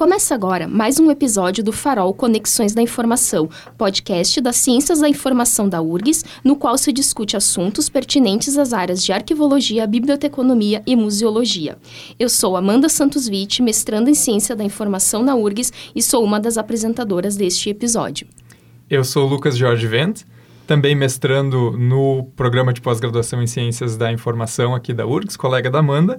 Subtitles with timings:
[0.00, 5.68] Começa agora mais um episódio do Farol Conexões da Informação, podcast das Ciências da Informação
[5.68, 11.76] da URGS, no qual se discute assuntos pertinentes às áreas de arquivologia, biblioteconomia e museologia.
[12.18, 16.40] Eu sou Amanda Santos Witt, mestranda em Ciência da Informação na URGS e sou uma
[16.40, 18.26] das apresentadoras deste episódio.
[18.88, 20.22] Eu sou Lucas Jorge Vent,
[20.66, 25.80] também mestrando no programa de pós-graduação em Ciências da Informação aqui da URGS, colega da
[25.80, 26.18] Amanda.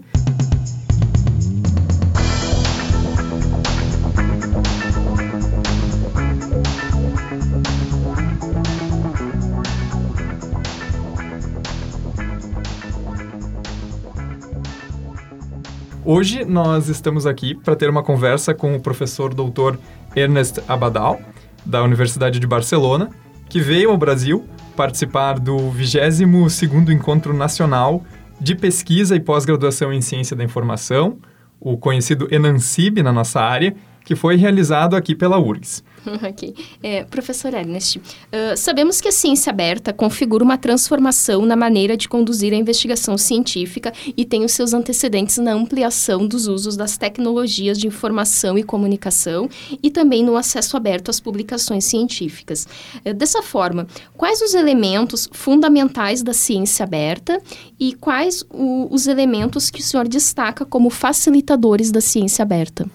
[16.04, 19.80] Hoje nós estamos aqui para ter uma conversa com o professor doutor
[20.16, 21.22] Ernest Abadal,
[21.64, 23.12] da Universidade de Barcelona,
[23.48, 24.44] que veio ao Brasil
[24.76, 28.04] participar do 22º Encontro Nacional
[28.40, 31.20] de Pesquisa e Pós-Graduação em Ciência da Informação,
[31.60, 35.84] o conhecido ENANCIB na nossa área, que foi realizado aqui pela URGS.
[36.28, 36.56] ok.
[36.82, 42.10] É, professor Ernest, uh, sabemos que a ciência aberta configura uma transformação na maneira de
[42.10, 47.78] conduzir a investigação científica e tem os seus antecedentes na ampliação dos usos das tecnologias
[47.78, 49.50] de informação e comunicação
[49.82, 52.68] e também no acesso aberto às publicações científicas.
[53.06, 57.42] Uh, dessa forma, quais os elementos fundamentais da ciência aberta
[57.80, 62.90] e quais o, os elementos que o senhor destaca como facilitadores da ciência aberta?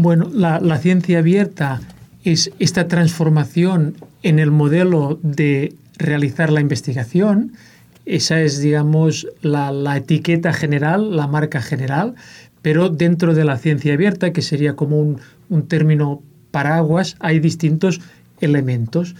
[0.00, 1.80] Bueno, la, ciencia abierta
[2.22, 7.54] es esta transformación en el modelo de realizar la investigación.
[8.06, 12.14] Esa es, digamos, la, etiqueta general, la marca general,
[12.62, 18.00] pero dentro de la ciencia abierta, que sería como un término paraguas, hay distintos
[18.40, 19.16] elementos.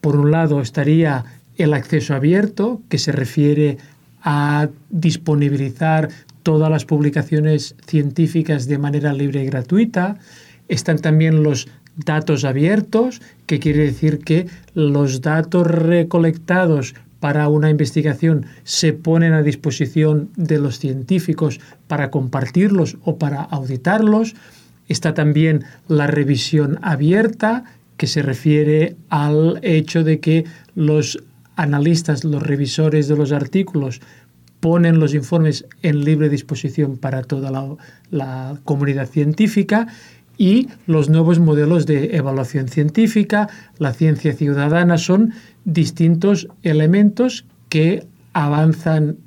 [0.00, 1.26] Por un lado estaría
[1.58, 3.76] el acceso abierto, que se refiere
[4.22, 6.08] a disponibilizar
[6.44, 10.18] todas las publicaciones científicas de manera libre y gratuita.
[10.68, 18.46] Están también los datos abiertos, que quiere decir que los datos recolectados para una investigación
[18.64, 21.58] se ponen a disposición de los científicos
[21.88, 24.34] para compartirlos o para auditarlos.
[24.88, 27.64] Está también la revisión abierta,
[27.96, 31.22] que se refiere al hecho de que los
[31.56, 34.00] analistas, los revisores de los artículos,
[34.64, 37.50] ponen los informes en libre disposición para toda
[38.10, 39.88] la, comunidad científica
[40.38, 45.34] y los nuevos modelos de evaluación científica, la ciencia ciudadana, son
[45.66, 49.18] distintos elementos que avanzan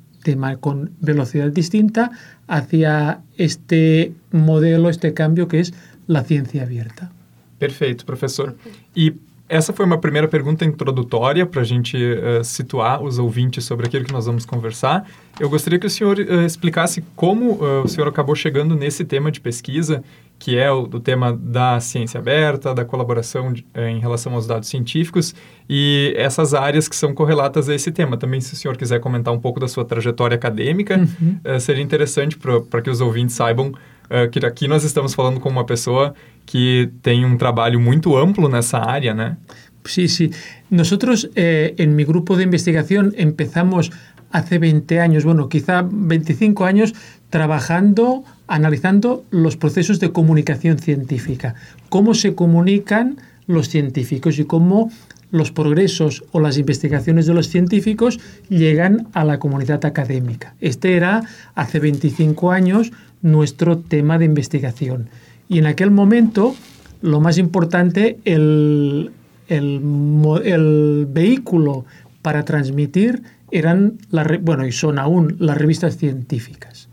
[0.58, 2.10] con velocidad distinta
[2.48, 5.72] hacia este modelo, este cambio que es
[6.08, 7.12] la ciencia abierta.
[7.60, 8.56] Perfeito, professor.
[8.96, 9.14] E
[9.48, 14.04] essa foi uma primeira pergunta introdutória para a gente uh, situar os ouvintes sobre aquilo
[14.04, 15.08] que nós vamos conversar.
[15.40, 19.30] Eu gostaria que o senhor uh, explicasse como uh, o senhor acabou chegando nesse tema
[19.30, 20.02] de pesquisa
[20.38, 24.68] que é o do tema da ciência aberta, da colaboração de, em relação aos dados
[24.68, 25.34] científicos
[25.68, 28.16] e essas áreas que são correlatas a esse tema.
[28.16, 31.38] Também, se o senhor quiser comentar um pouco da sua trajetória acadêmica, uhum.
[31.44, 35.48] uh, seria interessante para que os ouvintes saibam uh, que aqui nós estamos falando com
[35.48, 36.14] uma pessoa
[36.48, 39.36] que tem um trabalho muito amplo nessa área, né?
[39.84, 40.30] Sí, sí.
[40.70, 43.90] Nosotros eh, en mi grupo de investigación empezamos
[44.30, 46.94] hace 20 años, bueno, quizá 25 años,
[47.28, 51.54] trabajando, analizando los procesos de comunicación científica,
[51.90, 54.90] cómo se comunican los científicos y cómo
[55.30, 60.54] los progresos o las investigaciones de los científicos llegan a la comunidad académica.
[60.60, 61.22] Este era
[61.54, 65.10] hace 25 años nuestro tema de investigación.
[65.48, 66.54] Y en aquel momento,
[67.00, 69.10] lo más importante, el,
[69.48, 71.84] el, vehículo
[72.22, 73.98] para transmitir eran,
[74.42, 76.88] bueno, y son aún las revistas científicas.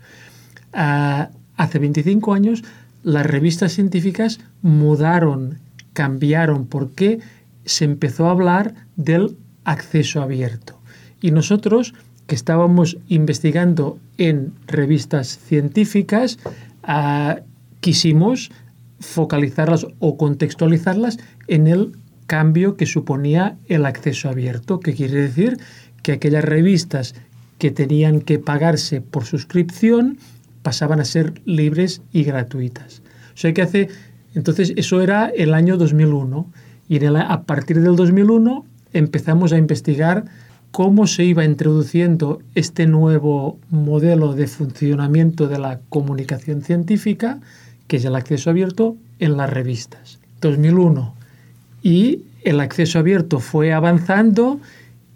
[0.72, 2.62] Uh, hace 25 años
[3.02, 5.58] las revistas científicas mudaron,
[5.92, 7.20] cambiaron, porque
[7.64, 10.80] se empezó a hablar del acceso abierto.
[11.20, 11.94] Y nosotros,
[12.26, 16.38] que estábamos investigando en revistas científicas,
[16.88, 17.40] uh,
[17.80, 18.50] quisimos
[19.00, 21.18] focalizarlas o contextualizarlas
[21.48, 21.92] en el
[22.26, 25.58] cambio que suponía el acceso abierto, que quiere decir
[26.02, 27.14] que aquellas revistas
[27.58, 30.18] que tenían que pagarse por suscripción
[30.62, 33.02] pasaban a ser libres y gratuitas.
[33.34, 33.88] O sea que hace,
[34.34, 36.50] entonces eso era el año 2001
[36.88, 40.24] y a partir del 2001 empezamos a investigar
[40.70, 47.40] cómo se iba introduciendo este nuevo modelo de funcionamiento de la comunicación científica,
[47.86, 50.18] que es el acceso abierto, en las revistas.
[50.40, 51.14] 2001.
[51.82, 54.60] Y el acceso abierto fue avanzando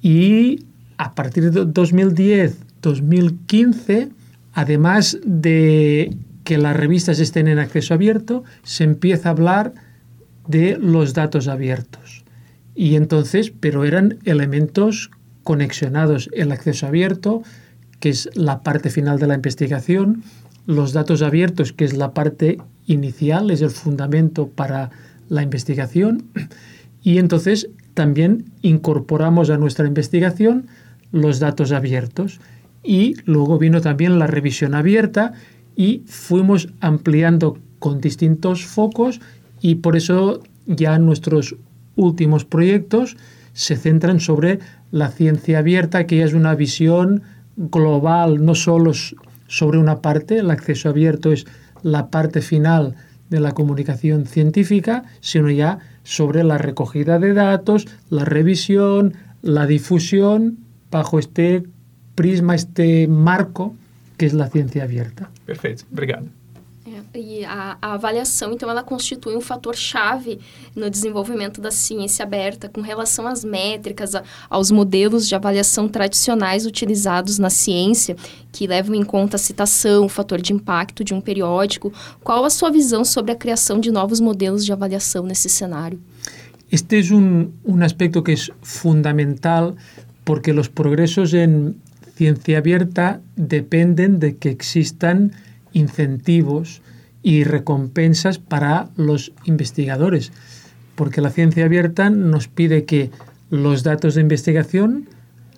[0.02, 0.64] y
[0.96, 4.08] a partir de 2010, 2015,
[4.52, 9.74] además de que las revistas estén en acceso abierto, se empieza a hablar
[10.46, 12.24] de los datos abiertos.
[12.74, 15.10] Y entonces, pero eran elementos
[15.44, 17.42] conexionados, el acceso abierto,
[18.00, 20.22] que es la parte final de la investigación,
[20.66, 24.90] los datos abiertos, que es la parte inicial, es el fundamento para
[25.28, 26.24] la investigación,
[27.02, 30.66] y entonces también incorporamos a nuestra investigación
[31.12, 32.40] los datos abiertos.
[32.82, 35.32] Y luego vino también la revisión abierta
[35.76, 39.20] y fuimos ampliando con distintos focos
[39.60, 41.56] y por eso ya nuestros
[41.96, 43.16] últimos proyectos
[43.52, 44.60] se centran sobre
[44.90, 47.22] la ciencia abierta, que es una visión
[47.56, 48.92] global, no solo
[49.50, 51.44] sobre una parte, el acceso abierto es
[51.82, 52.94] la parte final
[53.30, 60.58] de la comunicación científica, sino ya sobre la recogida de datos, la revisión, la difusión
[60.90, 61.64] bajo este
[62.14, 63.74] prisma, este marco
[64.16, 65.30] que es la ciencia abierta.
[65.46, 66.26] Perfecto, obrigado.
[67.14, 70.38] E a, a, avaliação, então, ela constitui um fator chave
[70.74, 76.66] no desenvolvimento da ciência aberta com relação às métricas, a, aos modelos de avaliação tradicionais
[76.66, 78.16] utilizados na ciência,
[78.52, 81.92] que levam em conta a citação, o fator de impacto de um periódico.
[82.22, 86.00] Qual a sua visão sobre a criação de novos modelos de avaliação nesse cenário?
[86.70, 89.74] Este é um, um aspecto que é fundamental
[90.24, 91.74] porque os progressos em
[92.14, 95.30] ciência aberta dependem de que existam
[95.74, 96.80] incentivos
[97.22, 100.32] y recompensas para los investigadores,
[100.94, 103.10] porque la ciencia abierta nos pide que
[103.50, 105.08] los datos de investigación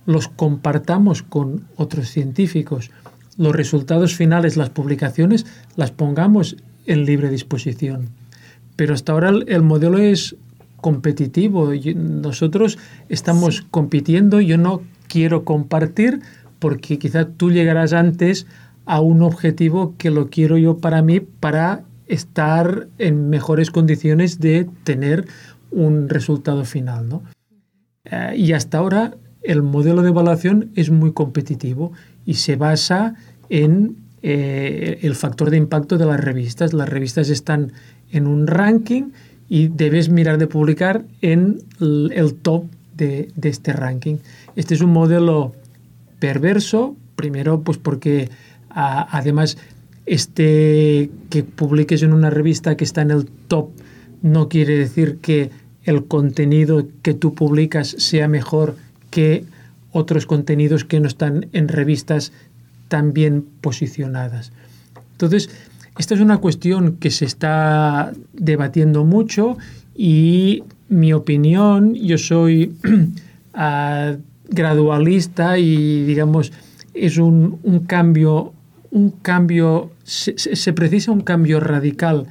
[0.06, 2.90] los compartamos con otros científicos,
[3.36, 6.56] los resultados finales, las publicaciones, las pongamos
[6.86, 8.08] en libre disposición.
[8.76, 10.36] Pero hasta ahora el modelo es
[10.82, 11.72] competitivo.
[11.94, 12.78] Nosotros
[13.08, 16.20] estamos compitiendo, yo no quiero compartir
[16.58, 18.46] porque quizá tú llegarás antes
[18.84, 24.68] a un objetivo que lo quiero yo para mí para estar en mejores condiciones de
[24.84, 25.26] tener
[25.70, 27.08] un resultado final.
[27.08, 27.22] ¿no?
[28.04, 31.92] Eh, y hasta ahora el modelo de evaluación es muy competitivo
[32.24, 33.14] y se basa
[33.48, 36.72] en eh, el factor de impacto de las revistas.
[36.72, 37.72] Las revistas están
[38.10, 39.10] en un ranking
[39.48, 42.64] y debes mirar de publicar en el top
[42.94, 44.16] de, de este ranking.
[44.54, 45.52] Este es un modelo
[46.18, 48.30] perverso, primero pues porque
[48.74, 49.58] además,
[50.06, 53.70] este que publiques en una revista que está en el top
[54.22, 55.50] no quiere decir que
[55.84, 58.76] el contenido que tú publicas sea mejor
[59.10, 59.44] que
[59.90, 62.32] otros contenidos que no están en revistas
[62.88, 64.52] tan bien posicionadas.
[65.12, 65.50] Entonces,
[65.98, 69.58] esta es una cuestión que se está debatiendo mucho
[69.94, 72.74] y mi opinión, yo soy
[73.54, 74.14] ah,
[74.48, 76.52] gradualista y digamos,
[76.94, 78.52] es un, un cambio
[78.92, 82.26] un cambio, se, se, precisa un cambio radical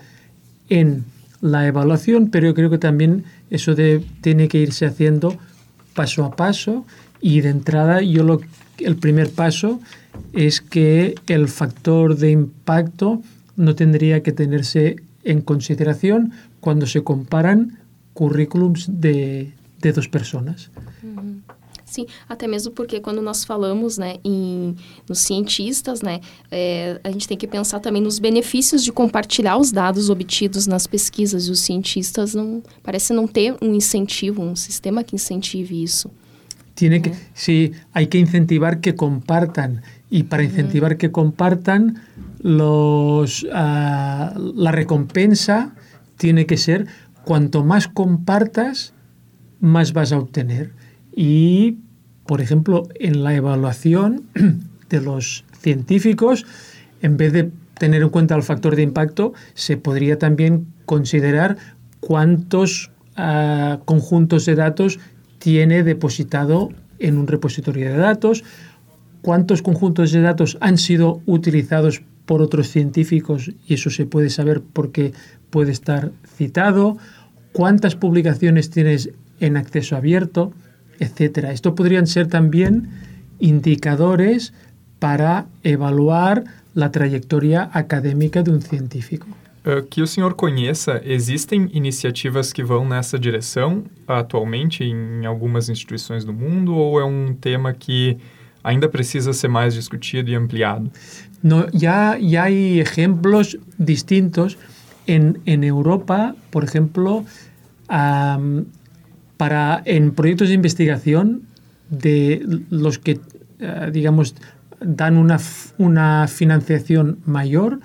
[0.69, 1.03] en
[1.41, 5.37] la evaluación, pero yo creo que también eso de, tiene que irse haciendo
[5.95, 6.85] paso a paso
[7.19, 8.41] y de entrada yo lo,
[8.77, 9.79] el primer paso
[10.33, 13.21] es que el factor de impacto
[13.55, 17.79] no tendría que tenerse en consideración cuando se comparan
[18.13, 20.69] currículums de, de dos personas.
[21.91, 24.73] Sim, até mesmo porque quando nós falamos né, em,
[25.09, 29.73] nos cientistas, né, é, a gente tem que pensar também nos benefícios de compartilhar os
[29.73, 31.47] dados obtidos nas pesquisas.
[31.47, 36.10] E os cientistas não parece não ter um incentivo, um sistema que incentive isso.
[36.75, 42.01] Tiene que, sí, hay que incentivar que compartan y para incentivar que compartan
[42.39, 45.75] los, uh, la recompensa
[46.15, 46.88] tiene que ser
[47.25, 48.93] cuanto más compartas,
[49.60, 50.71] más vas a obtener.
[51.15, 51.77] Y,
[52.25, 54.24] por ejemplo, en la evaluación
[54.89, 56.46] de los científicos,
[57.01, 61.58] en vez de tener en cuenta el factor de impacto, se podría también considerar
[62.00, 65.00] cuántos uh, conjuntos de datos
[65.39, 68.44] tiene depositado en un repositorio de datos,
[69.22, 74.62] cuántos conjuntos de datos han sido utilizados por otros científicos y eso se puede saber
[74.62, 75.13] porque
[75.50, 76.98] puede estar citado,
[77.51, 80.53] cuántas publicaciones tienes en acceso abierto,
[81.01, 81.51] etcétera.
[81.51, 82.89] Esto podrían ser también
[83.39, 84.53] indicadores
[85.00, 86.43] para evaluar
[86.74, 89.27] la trayectoria académica de um científico.
[89.65, 96.24] Uh, que o senhor conheça, existem iniciativas que vão nessa direção atualmente em algumas instituições
[96.24, 98.17] do mundo ou é um tema que
[98.63, 100.91] ainda precisa ser mais discutido e ampliado?
[101.43, 104.58] No, ya, ya hay ejemplos distintos.
[105.08, 107.25] En, en Europa, por ejemplo,
[107.89, 108.65] um,
[109.41, 111.41] para en proyectos de investigación
[111.89, 114.36] de los que, uh, digamos,
[114.79, 115.39] dan una,
[115.79, 117.79] una financiación mayor,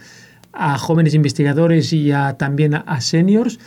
[0.53, 3.59] a jóvenes investigadores y a, también a, seniors,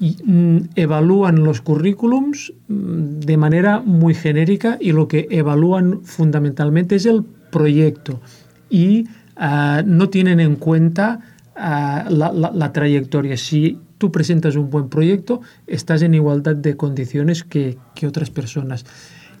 [0.00, 6.96] y, mm, evalúan los currículums mm, de manera muy genérica y lo que evalúan fundamentalmente
[6.96, 8.20] es el proyecto
[8.68, 11.20] y uh, no tienen en cuenta
[11.54, 13.36] la, la, la, trayectoria.
[13.36, 18.86] Si tú presentas un buen proyecto, estás en igualdad de condiciones que, que otras personas.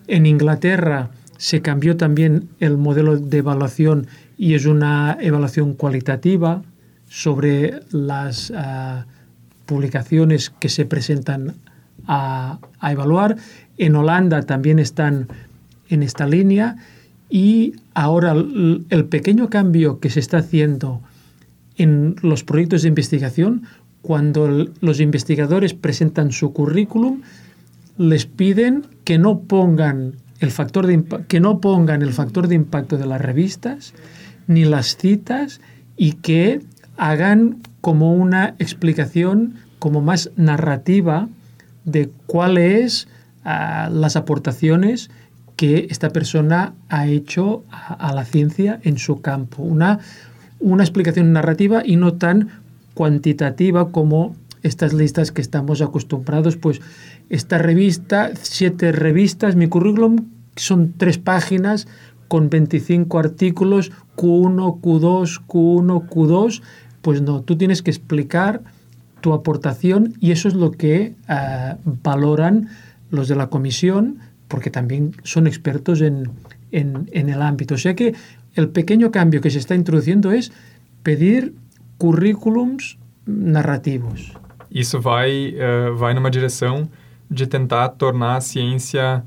[0.06, 6.62] En Inglaterra se cambió también el modelo de evaluación y es una evaluación cualitativa
[7.08, 9.04] sobre las uh,
[9.66, 11.54] publicaciones que se presentan
[12.06, 13.36] a, a, evaluar.
[13.76, 15.28] En Holanda también están
[15.88, 16.76] en esta línea
[17.30, 21.02] y ahora el pequeño cambio que se está haciendo
[21.76, 23.62] en los proyectos de investigación,
[24.02, 27.22] cuando los investigadores presentan su currículum,
[27.96, 32.96] les piden que no pongan el factor de que no pongan el factor de impacto
[32.96, 33.92] de las revistas
[34.46, 35.60] ni las citas
[35.96, 36.60] y que
[36.96, 41.28] hagan como una explicación como más narrativa
[41.84, 43.08] de cuáles
[43.44, 45.10] uh, las aportaciones
[45.56, 49.62] que esta persona ha hecho a, a, la ciencia en su campo.
[49.62, 49.98] Una,
[50.60, 52.48] una explicación narrativa y no tan
[52.98, 56.80] cuantitativa como estas listas que estamos acostumbrados, pues
[57.30, 60.26] esta revista, siete revistas, mi currículum
[60.56, 61.86] son tres páginas
[62.26, 66.62] con 25 artículos, Q1, Q2, Q1, Q2,
[67.00, 68.62] pues no, tú tienes que explicar
[69.20, 72.68] tu aportación y eso es lo que uh, valoran
[73.10, 76.30] los de la comisión, porque también son expertos en,
[76.72, 77.76] en, el ámbito.
[77.76, 78.16] O sea que
[78.56, 80.50] el pequeño cambio que se está introduciendo es
[81.04, 81.54] pedir
[81.98, 84.32] currículums narrativos.
[84.70, 86.88] Isso vai, uh, vai numa direção
[87.30, 89.22] de tentar tornar a ciência,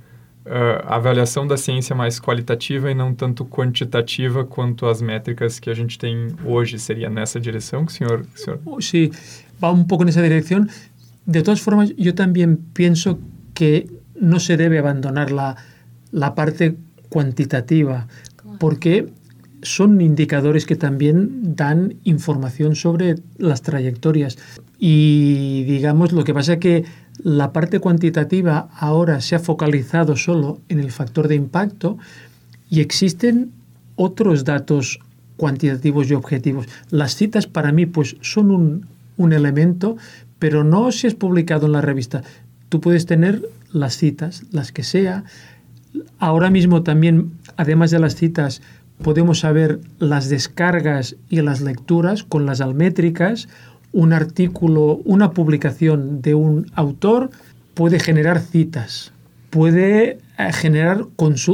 [0.46, 5.70] uh, a avaliação da ciência mais qualitativa e não tanto quantitativa quanto as métricas que
[5.70, 6.80] a gente tem hoje.
[6.80, 8.22] Seria nessa direção que o senhor...
[8.22, 8.60] Que o senhor...
[8.82, 9.12] Sí,
[9.62, 10.70] va un poco en esa dirección.
[11.26, 13.20] De todas formas, yo también pienso
[13.54, 13.88] que
[14.20, 15.56] no se debe abandonar la,
[16.12, 16.78] la parte
[17.10, 18.08] cuantitativa,
[18.60, 19.12] porque
[19.62, 24.38] son indicadores que también dan información sobre las trayectorias.
[24.80, 26.86] Y digamos, lo que pasa es que
[27.24, 31.98] la parte cuantitativa ahora se ha focalizado solo en el factor de impacto
[32.70, 33.52] y existen
[33.96, 35.00] otros datos
[35.38, 36.68] cuantitativos y objetivos.
[36.90, 38.86] Las citas para mí pues son un,
[39.18, 39.98] un elemento,
[40.40, 42.24] pero no si es publicado en la revista.
[42.70, 45.24] Tú puedes tener las citas, las que sea.
[46.20, 48.62] Ahora mismo también, además de las citas,
[49.02, 53.48] podemos saber las descargas y las lecturas con las almétricas.
[53.92, 57.30] Un artículo, una publicación de un autor
[57.74, 59.12] puede generar citas,
[59.50, 61.06] puede eh, generar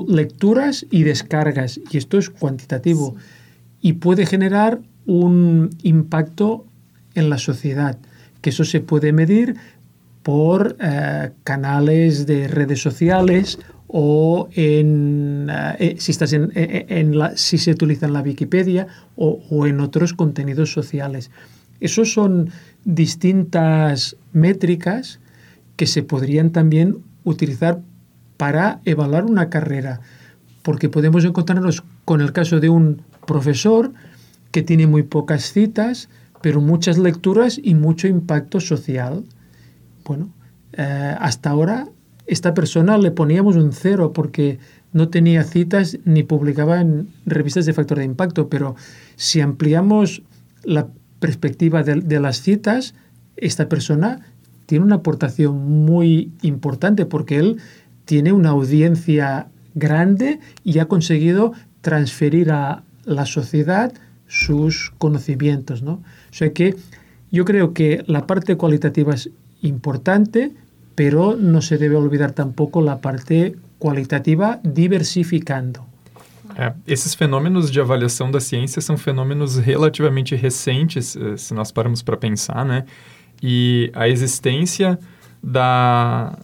[0.08, 3.16] lecturas y descargas, y esto es cuantitativo,
[3.82, 6.66] y puede generar un impacto
[7.16, 7.98] en la sociedad,
[8.42, 9.56] que eso se puede medir
[10.22, 13.58] por eh, canales de redes sociales
[13.88, 15.48] o en,
[15.80, 19.80] eh, si, estás en, en la, si se utiliza en la Wikipedia o, o en
[19.80, 21.32] otros contenidos sociales.
[21.80, 22.50] Esos son
[22.84, 25.20] distintas métricas
[25.76, 27.82] que se podrían también utilizar
[28.38, 30.02] para evaluar una carrera,
[30.64, 33.94] porque podemos encontrarnos con el caso de un profesor
[34.52, 36.10] que tiene muy pocas citas,
[36.42, 39.24] pero muchas lecturas y mucho impacto social.
[40.06, 40.30] Bueno,
[40.74, 41.88] eh, hasta ahora
[42.28, 44.60] esta persona le poníamos un cero porque
[44.92, 48.76] no tenía citas ni publicaba en revistas de factor de impacto, pero
[49.16, 50.22] si ampliamos
[50.64, 52.94] la perspectiva de, las citas,
[53.38, 54.20] esta persona
[54.66, 57.58] tiene una aportación muy importante porque él
[58.06, 63.94] tiene una audiencia grande y ha conseguido transferir a la sociedad
[64.28, 65.82] sus conocimientos.
[65.82, 65.94] ¿no?
[65.94, 66.76] O sea que
[67.32, 69.30] yo creo que la parte cualitativa es
[69.62, 70.54] importante,
[70.98, 75.86] pero no se debe olvidar tampoco la parte qualitativa diversificando.
[76.58, 82.02] É, esses fenômenos de avaliação da ciência são fenômenos relativamente recentes, eh, se nós paramos
[82.02, 82.84] para pensar, né?
[83.44, 84.98] E a existência
[85.44, 86.36] da,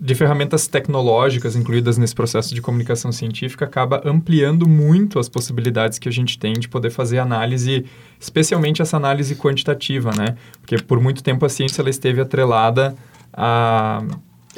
[0.00, 6.08] de ferramentas tecnológicas incluídas nesse processo de comunicação científica acaba ampliando muito as possibilidades que
[6.08, 7.84] a gente tem de poder fazer análise,
[8.18, 10.36] especialmente essa análise quantitativa, né?
[10.62, 12.96] Porque por muito tempo a ciência ela esteve atrelada
[13.32, 14.02] a,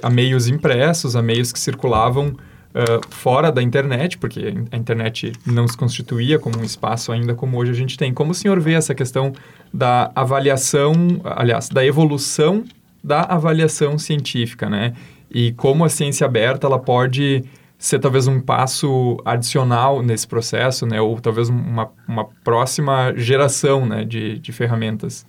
[0.03, 2.35] a meios impressos, a meios que circulavam
[2.75, 7.59] Uh, fora da internet, porque a internet não se constituía como um espaço ainda como
[7.59, 8.15] hoje a gente tem.
[8.15, 9.35] Como o senhor vê essa questão
[9.71, 12.65] da avaliação, aliás, da evolução
[13.03, 14.95] da avaliação científica, né?
[15.31, 17.45] E como a ciência aberta ela pode
[17.79, 21.01] ser talvez um passo adicional nesse processo, né?
[21.01, 24.05] Ou talvez uma, uma próxima geração né?
[24.05, 25.27] de, de ferramentas.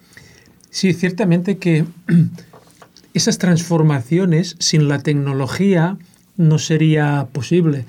[0.70, 1.84] Sí, ciertamente que
[3.13, 5.98] esas transformaciones sin la tecnología
[6.38, 7.86] no sería posible.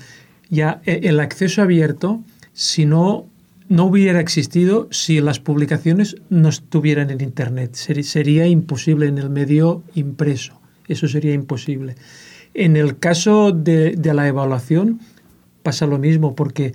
[0.49, 2.21] Ya e, el acceso abierto,
[2.53, 3.25] si no,
[3.67, 7.75] no hubiera existido si las publicaciones no estuvieran en Internet.
[7.75, 10.59] Sería imposible en el medio impreso.
[10.87, 11.95] Eso sería imposible.
[12.53, 14.99] En el caso de, de la evaluación
[15.63, 16.73] pasa lo mismo, porque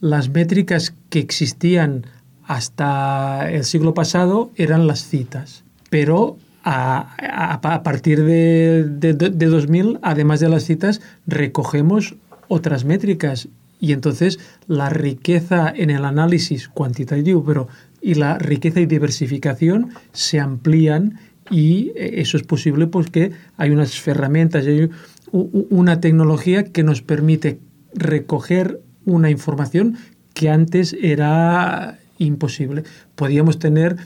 [0.00, 2.06] las métricas que existían
[2.44, 9.46] hasta el siglo pasado eran las citas, pero a, a, a partir de, de, de,
[9.46, 12.16] 2000, además de las citas, recogemos
[12.48, 13.48] otras métricas
[13.80, 17.68] y entonces la riqueza en el análisis cuantitativo pero,
[18.02, 21.18] y la riqueza y diversificación se amplían
[21.50, 24.90] y eh, eso es posible porque hay unas herramientas, hay
[25.32, 27.58] una tecnología que nos permite
[27.94, 29.96] recoger una información
[30.34, 32.84] que antes era imposible.
[33.14, 33.96] Podíamos tener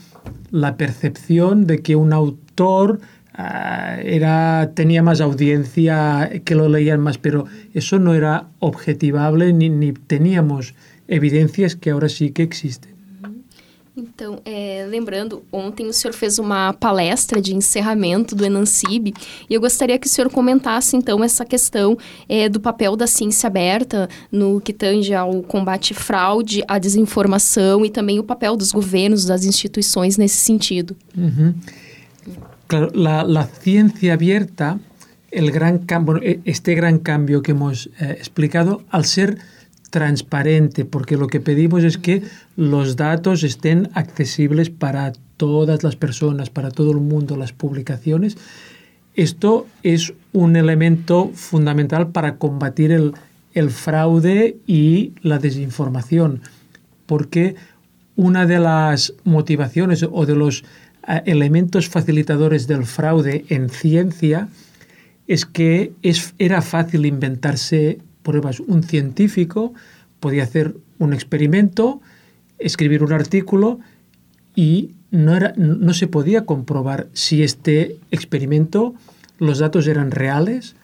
[0.51, 2.99] la percepción de que un autor
[3.37, 9.69] uh, era, tenía más audiencia, que lo leían más, pero eso no era objetivable ni,
[9.69, 10.75] ni teníamos
[11.07, 12.94] evidencias que ahora sí que existen.
[13.97, 19.13] Então, é, lembrando, ontem o senhor fez uma palestra de encerramento do Enancib
[19.49, 21.97] e eu gostaria que o senhor comentasse, então, essa questão
[22.27, 27.85] é, do papel da ciência aberta no que tange ao combate à fraude, à desinformação
[27.85, 30.93] e também o papel dos governos, das instituições nesse sentido.
[31.17, 31.53] Uhum.
[32.67, 34.77] Claro, la, la ciencia abierta,
[35.31, 35.85] el gran
[36.43, 39.37] este gran cambio que hemos eh, explicado, al ser
[39.89, 42.23] transparente, porque lo que pedimos es que
[42.55, 48.37] los datos estén accesibles para todas las personas, para todo el mundo, las publicaciones.
[49.15, 53.13] Esto es un elemento fundamental para combatir el,
[53.69, 56.41] fraude y la desinformación,
[57.05, 57.55] porque
[58.17, 64.49] una de las motivaciones o de los uh, elementos facilitadores del fraude en ciencia
[65.27, 68.59] es que es, era fácil inventarse pruebas.
[68.59, 69.73] Un científico
[70.19, 72.01] podía hacer un experimento,
[72.59, 73.79] escribir un artículo
[74.55, 78.95] y no, se podía comprobar si este experimento,
[79.37, 80.75] los datos eran reales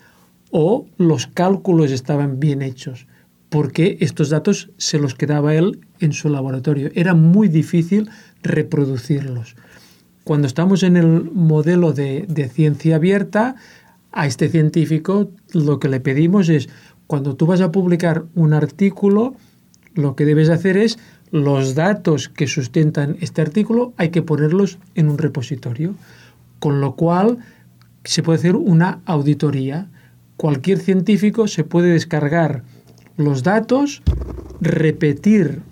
[0.51, 3.07] o los cálculos estaban bien hechos,
[3.49, 6.91] porque estos datos se los quedaba él en su laboratorio.
[6.93, 8.09] Era muy difícil
[8.43, 9.55] reproducirlos.
[10.23, 13.55] Cuando estamos en el modelo de, de ciencia abierta,
[14.11, 16.69] a este científico lo que le pedimos es
[17.11, 19.35] cuando tú vas a publicar un artículo,
[19.95, 20.97] lo que debes hacer es
[21.29, 25.93] los datos que sustentan este artículo hay que ponerlos en un repositorio,
[26.59, 27.39] con lo cual
[28.05, 29.89] se puede hacer una auditoría.
[30.37, 32.63] Cualquier científico se puede descargar
[33.17, 34.03] los datos,
[34.61, 35.63] repetir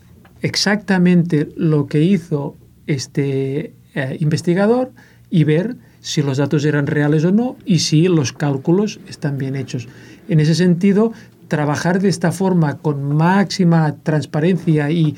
[0.41, 4.91] exactamente lo que hizo este eh, investigador
[5.30, 9.56] y ver si los datos eran reales o no y si los cálculos están bien
[9.56, 9.88] hechos.
[10.30, 11.12] En ese sentido,
[11.48, 15.15] trabajar de esta forma con máxima transparencia y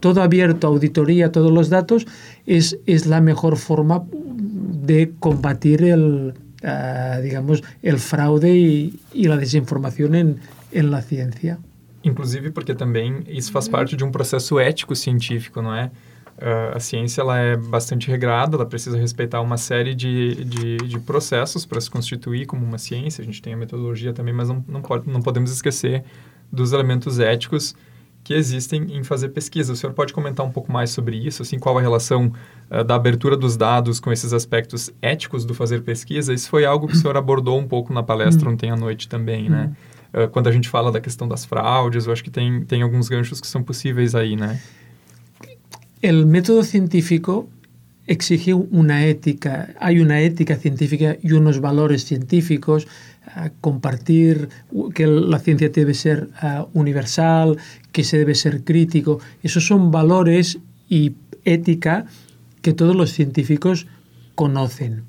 [0.00, 2.06] todo abierto, auditoría, todos los datos,
[2.46, 10.14] es, es la mejor forma de combatir el, uh, digamos, el fraude y, la desinformación
[10.14, 10.36] en,
[10.72, 11.58] en la ciencia.
[12.04, 15.90] Inclusive porque também isso faz parte de um processo ético científico, não é?
[16.38, 20.98] Uh, a ciência ela é bastante regrada, ela precisa respeitar uma série de, de, de,
[21.00, 23.22] processos para se constituir como uma ciência.
[23.22, 26.04] A gente tem a metodologia também, mas não, não, pode, não podemos esquecer
[26.52, 27.74] dos elementos éticos
[28.22, 29.72] que existem em fazer pesquisa.
[29.72, 31.42] O senhor pode comentar um pouco mais sobre isso?
[31.42, 32.32] Assim, qual a relação
[32.70, 36.32] uh, da abertura dos dados com esses aspectos éticos do fazer pesquisa?
[36.32, 38.52] Isso foi algo que o senhor abordou um pouco na palestra hum.
[38.52, 39.72] ontem à noite também, né?
[40.14, 43.08] Uh, quando a gente fala da questão das fraudes, eu acho que tem, tem alguns
[43.08, 44.60] ganchos que são possíveis aí, né?
[46.00, 47.48] El método científico
[48.06, 52.86] exige una ética, hay una ética científica y unos valores científicos,
[53.26, 54.48] uh, compartir
[54.94, 56.28] que la ciencia debe ser
[56.72, 57.58] universal,
[57.90, 59.18] que se debe ser crítico.
[59.42, 62.06] Esos son valores y ética
[62.62, 63.88] que todos los científicos
[64.36, 65.02] conocen.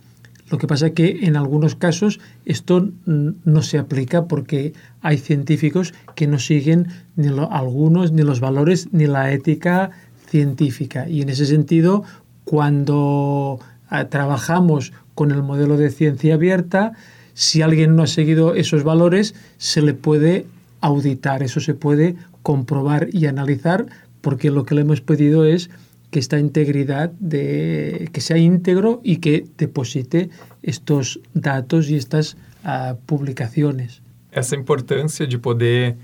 [0.50, 5.94] Lo que pasa es que en algunos casos esto no se aplica porque hay científicos
[6.16, 9.92] que no siguen ni algunos ni los valores ni la ética
[10.30, 11.10] científica.
[11.10, 12.04] Y en ese sentido,
[12.46, 16.94] cuando ah, trabajamos con el modelo de ciencia abierta,
[17.34, 20.46] si alguien no ha seguido esos valores, se le puede
[20.82, 23.86] auditar, eso se puede comprobar y analizar,
[24.22, 25.70] porque lo que le hemos pedido es
[26.12, 30.30] que esta integridad de que sea íntegro y que deposite
[30.64, 34.02] estos datos y estas uh, publicaciones.
[34.32, 35.96] essa importância de poder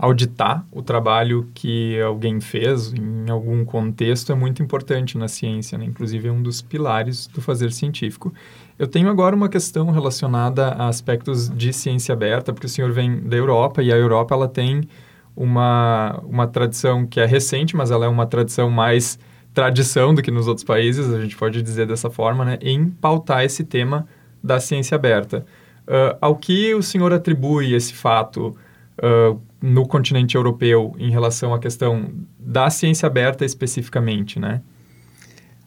[0.00, 5.84] auditar o trabalho que alguém fez em algum contexto é muito importante na ciência, né?
[5.84, 8.32] inclusive é um dos pilares do fazer científico.
[8.78, 13.20] Eu tenho agora uma questão relacionada a aspectos de ciência aberta, porque o senhor vem
[13.20, 14.88] da Europa e a Europa ela tem
[15.36, 19.18] uma, uma tradição que é recente, mas ela é uma tradição mais
[19.52, 23.44] tradição do que nos outros países, a gente pode dizer dessa forma, né, em pautar
[23.44, 24.06] esse tema
[24.42, 25.44] da ciência aberta.
[25.86, 28.56] Uh, ao que o senhor atribui esse fato
[28.98, 34.60] uh, no continente europeu em relação à questão da ciência aberta especificamente, né?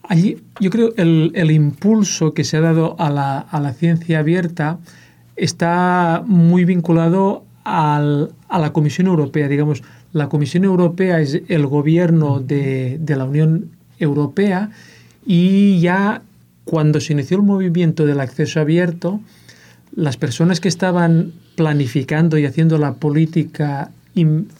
[0.06, 4.18] Allí yo creo el, el impulso que se ha dado a la, a la ciencia
[4.18, 4.78] abierta
[5.34, 9.48] está muy vinculado al, a la Comisión Europea.
[9.48, 9.82] Digamos,
[10.12, 14.70] la Comisión Europea es el gobierno de, de, la Unión Europea
[15.26, 16.22] y ya
[16.64, 19.20] cuando se inició el movimiento del acceso abierto,
[19.94, 23.90] las personas que estaban planificando y haciendo la política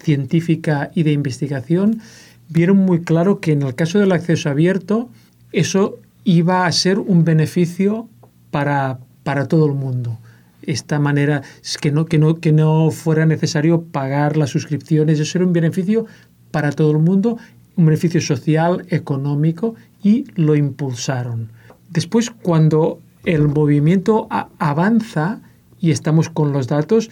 [0.02, 2.00] científica y de investigación
[2.48, 5.08] vieron muy claro que en el caso del acceso abierto
[5.52, 8.08] eso iba a ser un beneficio
[8.50, 10.18] para, para todo el mundo.
[10.62, 11.42] Esta manera,
[11.80, 16.06] que no, que, no, que no fuera necesario pagar las suscripciones, eso era un beneficio
[16.50, 17.38] para todo el mundo,
[17.76, 21.50] un beneficio social, económico, y lo impulsaron.
[21.90, 24.26] Después, cuando el movimiento
[24.58, 25.40] avanza
[25.84, 27.10] y estamos con los datos,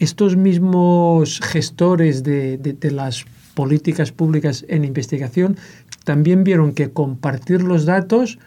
[0.00, 5.56] estos mismos gestores de, de, las políticas públicas en investigación
[6.02, 8.40] también vieron que compartir los datos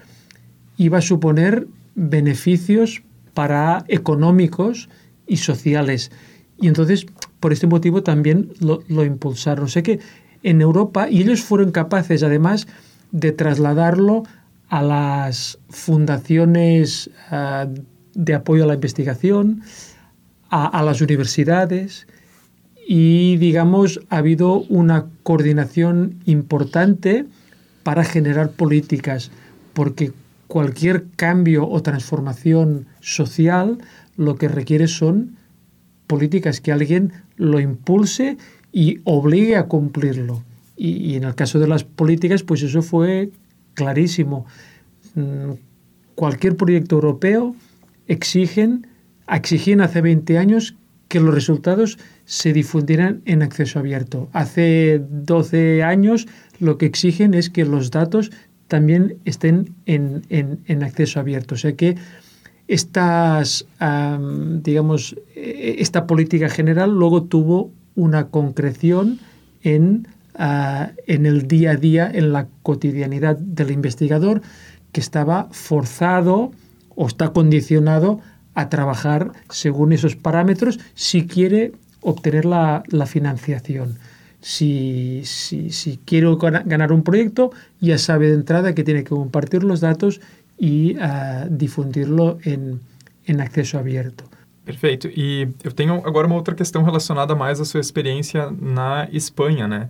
[0.76, 4.90] iba a suponer beneficios para económicos
[5.26, 6.12] y sociales.
[6.60, 7.06] Y entonces,
[7.40, 9.70] por este motivo, también lo, impulsaron.
[9.70, 10.00] Sé que
[10.42, 12.68] en Europa, y ellos fueron capaces además
[13.10, 14.24] de trasladarlo
[14.68, 17.72] a las fundaciones uh,
[18.14, 19.62] de apoyo a la investigación,
[20.48, 22.06] a, las universidades
[22.86, 27.24] y, digamos, ha habido una coordinación importante
[27.82, 29.30] para generar políticas,
[29.72, 30.12] porque
[30.48, 33.78] cualquier cambio o transformación social
[34.16, 35.36] lo que requiere son
[36.06, 38.36] políticas que alguien lo impulse
[38.72, 40.44] y obligue a cumplirlo.
[40.76, 43.30] Y, y en el caso de las políticas, pues eso fue
[43.72, 44.44] clarísimo.
[45.14, 45.52] Mm,
[46.14, 47.56] cualquier proyecto europeo
[48.06, 48.86] exigen,
[49.26, 50.76] hace 20 años
[51.08, 54.28] que los resultados se difundieran en acceso abierto.
[54.32, 56.26] Hace 12 años
[56.58, 58.30] lo que exigen es que los datos
[58.68, 61.54] también estén en, en, en acceso abierto.
[61.54, 61.96] O sea que
[62.68, 69.18] estas, um, digamos, e, esta política general luego tuvo una concreción
[69.62, 74.42] en uh, en el día a día, en la cotidianidad del investigador,
[74.92, 76.52] que estaba forzado
[76.94, 78.20] o está condicionado
[78.54, 83.98] a trabajar según esos parámetros si quiere obtener la, financiación.
[84.40, 89.62] Si, si, si quiero ganar un proyecto, ya sabe de entrada que tiene que compartir
[89.62, 90.20] los datos
[90.58, 92.80] y uh, difundirlo en,
[93.26, 94.24] en acceso abierto.
[94.64, 95.08] Perfeito.
[95.08, 99.88] E eu tenho agora uma outra questão relacionada mais à sua experiência na Espanha, né?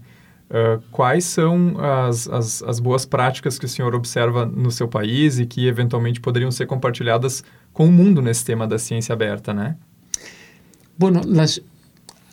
[0.91, 5.47] Quais são as, as, as, boas práticas que o senhor observa no seu país e
[5.47, 9.77] que eventualmente poderiam ser compartilhadas com o mundo nesse tema da ciência aberta, né?
[10.99, 11.63] Bueno, las,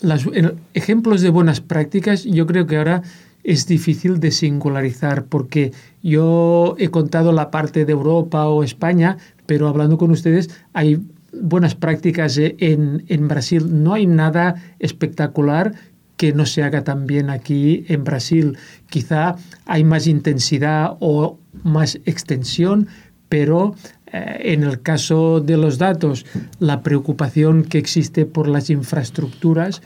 [0.02, 0.26] las
[0.74, 3.04] ejemplos de buenas prácticas yo creo que ahora
[3.46, 5.72] es difícil de singularizar porque
[6.04, 11.00] yo he contado la parte de Europa o España, pero hablando con ustedes hay
[11.32, 13.84] buenas prácticas en, en Brasil.
[13.84, 15.74] No hay nada espectacular
[16.20, 18.58] que no se haga también aquí en Brasil.
[18.90, 22.90] Quizá hay más intensidad o más extensión,
[23.30, 23.74] pero
[24.12, 26.26] eh, en el caso de los datos,
[26.60, 29.82] la preocupación que existe por las infraestructuras,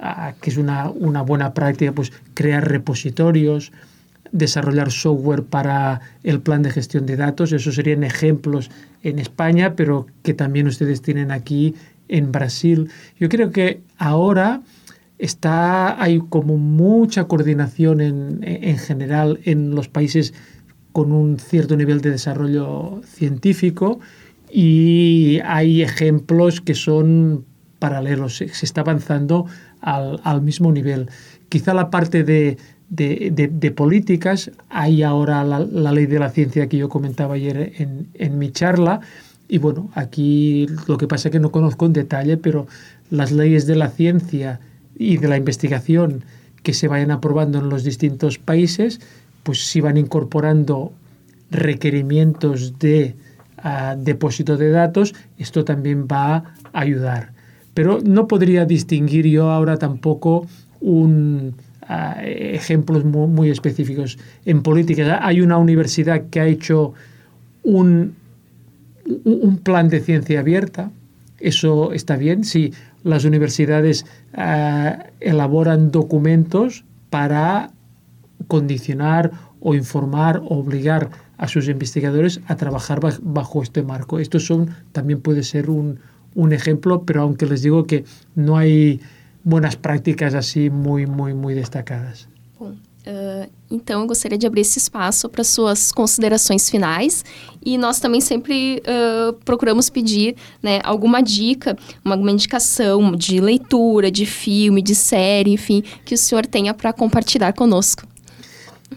[0.00, 3.72] ah, que es una, una, buena práctica, pues crear repositorios,
[4.32, 8.70] desarrollar software para el plan de gestión de datos, esos serían ejemplos
[9.02, 11.74] en España, pero que también ustedes tienen aquí
[12.08, 12.90] en Brasil.
[13.18, 14.60] Yo creo que ahora
[15.20, 20.34] está, hay como mucha coordinación en, en general en los países
[20.92, 24.00] con un cierto nivel de desarrollo científico
[24.52, 27.44] y hay ejemplos que son
[27.78, 29.46] paralelos, se está avanzando
[29.80, 31.08] al, al mismo nivel.
[31.48, 36.68] Quizá la parte de, de, de, políticas, hay ahora la, la, ley de la ciencia
[36.68, 39.00] que yo comentaba ayer en, en mi charla,
[39.48, 42.66] y bueno, aquí lo que pasa es que no conozco en detalle, pero
[43.10, 44.60] las leyes de la ciencia
[45.00, 46.24] y de la investigación
[46.62, 49.00] que se vayan aprobando en los distintos países,
[49.42, 50.92] pues si van incorporando
[51.50, 53.14] requerimientos de
[53.64, 57.32] uh, depósito de datos, esto también va a ayudar.
[57.72, 60.46] pero no podría distinguir yo ahora tampoco
[60.80, 61.54] un,
[61.88, 64.18] uh, ejemplos muy, muy, específicos.
[64.44, 66.92] En política hay una universidad que ha hecho
[67.62, 68.16] un,
[69.24, 70.90] un plan de ciencia abierta,
[71.38, 72.44] eso está bien.
[72.44, 77.70] Si las universidades uh, elaboran documentos para
[78.48, 84.18] condicionar o informar o obligar a sus investigadores a trabajar bajo este marco.
[84.18, 86.00] Esto son, también puede ser un,
[86.34, 89.00] un ejemplo, pero aunque les digo que no hay
[89.44, 92.28] buenas práticas assim muito, muito, muito destacadas.
[92.60, 97.24] Uh, então eu gostaria de abrir esse espaço para suas considerações finais
[97.64, 104.10] e nós também sempre uh, procuramos pedir né, alguma dica, uma, uma indicação de leitura,
[104.10, 108.02] de filme, de série, enfim, que o senhor tenha para compartilhar conosco.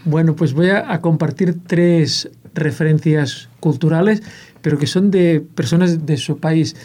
[0.06, 4.22] Bueno, pues voy a, a compartir tres referencias culturales,
[4.62, 6.76] pero que son de personas de su país.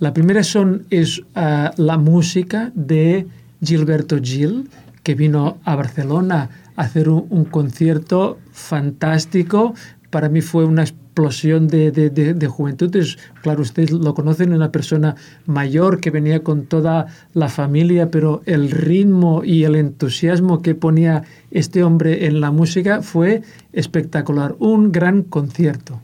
[0.00, 3.26] La primera son, es uh, la música de
[3.62, 4.68] Gilberto Gil,
[5.02, 9.74] que vino a Barcelona hacer un, concierto fantástico.
[10.10, 12.94] Para mí fue una explosión de, de, de, de, juventud.
[12.96, 15.16] Es, claro, ustedes lo conocen, una persona
[15.46, 21.24] mayor que venía con toda la familia, pero el ritmo y el entusiasmo que ponía
[21.50, 24.56] este hombre en la música fue espectacular.
[24.58, 26.00] Un gran concierto.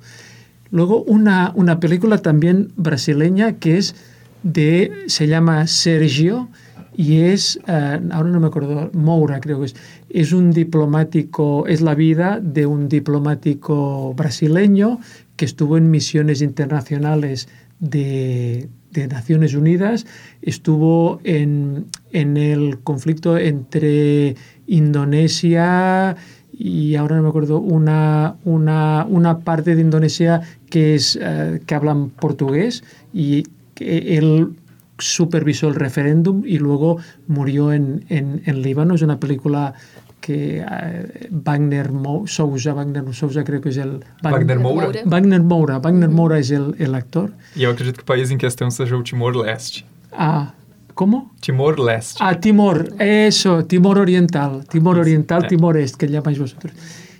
[0.71, 3.95] Luego una, una película también brasileña que es
[4.43, 6.49] de, se llama Sergio
[6.97, 9.77] y es, uh, ahora no me acuerdo, Moura creo que es,
[10.09, 14.99] es un diplomático, es la vida de un diplomático brasileño
[15.37, 17.49] que estuvo en misiones internacionales
[17.81, 20.07] de, de Naciones Unidas,
[20.41, 24.35] estuvo en, en el conflicto entre
[24.67, 26.17] Indonesia
[26.59, 31.75] y ahora no me acuerdo, una, una, una parte de Indonesia que, es, uh, que
[31.75, 32.83] hablan portugués
[33.13, 33.43] y
[33.75, 34.55] que él
[34.99, 38.95] supervisó el referéndum y luego murió en, en, en Líbano.
[38.95, 39.75] Es una película
[40.21, 44.03] que uh, Wagner Mo Sousa, Wagner Sousa creo que és el...
[44.23, 45.03] Wagner, Wagner Moura.
[45.05, 45.79] Wagner Moura.
[45.79, 47.31] Wagner Moura és el, el actor.
[47.55, 49.85] E eu acredito que o país em questão seja o Timor-Leste.
[50.13, 50.53] Ah,
[50.95, 51.31] ¿Cómo?
[51.41, 52.19] Timor-Leste.
[52.21, 55.49] Ah, Timor, eso, Timor Oriental, Timor Oriental, sí.
[55.49, 56.73] Timor Este, que llamáis vosotros.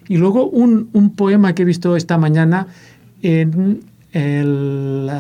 [0.09, 2.69] Y luego un, un, poema que he visto esta mañana
[3.23, 3.85] en
[4.17, 5.11] el,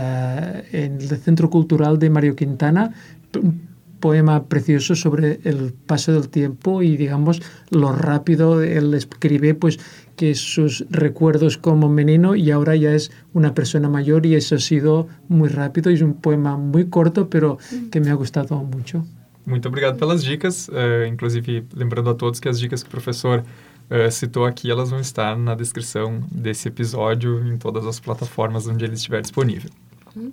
[0.72, 2.94] en el Centro Cultural de Mario Quintana,
[3.34, 9.78] un poema precioso sobre el paso del tiempo y digamos lo rápido él escribe pues
[10.16, 14.58] que sus recuerdos como menino y ahora ya es una persona mayor y eso ha
[14.58, 17.58] sido muy rápido y es un poema muy corto pero
[17.90, 19.04] que me ha gustado mucho.
[19.46, 23.44] Muito obrigado pelas dicas, uh, inclusive lembrando a todos que as dicas que o professor
[23.90, 28.84] uh, citou aqui, elas vão estar na descrição desse episódio em todas as plataformas onde
[28.84, 29.70] ele estiver disponível.
[30.14, 30.32] Uhum.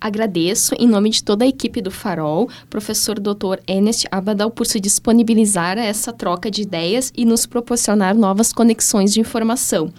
[0.00, 3.58] Agradeço, em nome de toda a equipe do Farol, professor Dr.
[3.66, 9.12] Ernest Abadal, por se disponibilizar a essa troca de ideias e nos proporcionar novas conexões
[9.12, 9.92] de informação.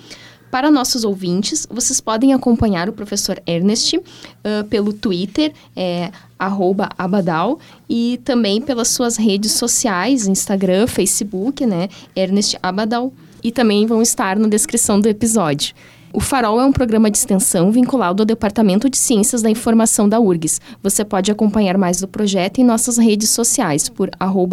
[0.52, 4.04] Para nossos ouvintes, vocês podem acompanhar o professor Ernest uh,
[4.70, 13.14] pelo Twitter, é, abadal, e também pelas suas redes sociais, Instagram, Facebook, né, Ernest Abadal,
[13.44, 15.74] e também vão estar na descrição do episódio.
[16.14, 20.20] O Farol é um programa de extensão vinculado ao Departamento de Ciências da Informação da
[20.20, 20.60] URGS.
[20.82, 24.10] Você pode acompanhar mais do projeto em nossas redes sociais por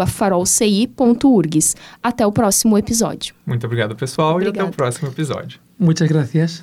[0.06, 1.74] farolci.urgs.
[2.02, 3.34] Até o próximo episódio.
[3.46, 4.56] Muito obrigado, pessoal, Obrigado.
[4.56, 5.58] e até o próximo episódio.
[5.78, 6.62] Muchas gracias.